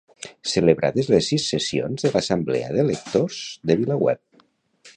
Celebrades 0.51 1.09
les 1.15 1.27
sis 1.31 1.45
sessions 1.51 2.07
de 2.07 2.11
l'Assemblea 2.15 2.73
de 2.79 2.87
Lectors 2.89 3.39
de 3.71 3.77
VilaWeb. 3.83 4.23